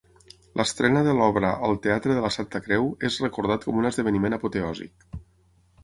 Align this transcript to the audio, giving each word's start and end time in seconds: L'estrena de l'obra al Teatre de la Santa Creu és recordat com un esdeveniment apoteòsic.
L'estrena 0.59 1.03
de 1.07 1.13
l'obra 1.19 1.51
al 1.67 1.77
Teatre 1.85 2.17
de 2.21 2.25
la 2.25 2.33
Santa 2.37 2.63
Creu 2.69 2.91
és 3.11 3.21
recordat 3.27 3.69
com 3.69 3.79
un 3.83 3.93
esdeveniment 3.95 4.41
apoteòsic. 4.41 5.11